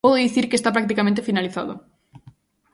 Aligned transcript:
Podo 0.05 0.21
dicir 0.25 0.45
que 0.49 0.57
está 0.59 0.69
practicamente 0.77 1.25
finalizado. 1.29 1.73